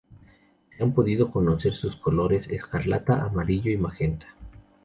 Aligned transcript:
Se 0.75 0.81
han 0.83 0.93
podido 0.95 1.29
conocer 1.29 1.75
sus 1.75 1.95
colores: 1.95 2.47
escarlata, 2.47 3.21
amarillo 3.21 3.69
y 3.69 3.77
magenta. 3.77 4.33